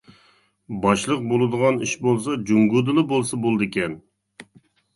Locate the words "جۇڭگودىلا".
2.49-3.07